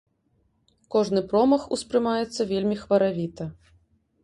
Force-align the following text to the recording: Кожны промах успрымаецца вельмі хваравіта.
Кожны 0.95 1.21
промах 1.33 1.67
успрымаецца 1.77 2.41
вельмі 2.55 2.75
хваравіта. 2.83 3.51